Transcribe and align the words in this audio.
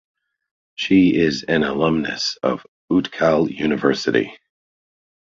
She 0.73 1.15
is 1.15 1.43
an 1.43 1.61
alumnus 1.61 2.35
of 2.41 2.65
Utkal 2.91 3.55
University. 3.55 4.33